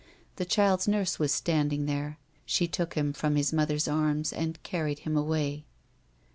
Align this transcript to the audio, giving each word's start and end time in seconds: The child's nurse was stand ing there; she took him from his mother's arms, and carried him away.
The 0.37 0.45
child's 0.45 0.87
nurse 0.87 1.19
was 1.19 1.31
stand 1.31 1.71
ing 1.71 1.85
there; 1.85 2.17
she 2.43 2.67
took 2.67 2.95
him 2.95 3.13
from 3.13 3.35
his 3.35 3.53
mother's 3.53 3.87
arms, 3.87 4.33
and 4.33 4.57
carried 4.63 4.97
him 5.05 5.15
away. 5.15 5.63